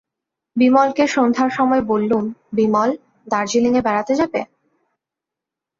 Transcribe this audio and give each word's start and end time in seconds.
বিমলকে 0.55 1.03
সন্ধ্যার 1.07 1.49
সময় 1.49 1.83
বললুম, 1.91 2.23
বিমল, 2.53 2.89
দার্জিলিঙে 3.27 3.81
বেড়াতে 3.81 4.13
যাবে? 4.15 4.41